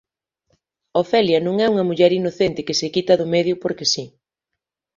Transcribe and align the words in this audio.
Ofelia 1.01 1.39
non 1.45 1.55
é 1.65 1.67
unha 1.73 1.87
muller 1.89 2.11
inocente 2.19 2.65
que 2.67 2.77
se 2.79 2.87
quita 2.93 3.13
do 3.19 3.27
medio 3.33 3.55
porque 3.63 3.85
si. 3.93 4.03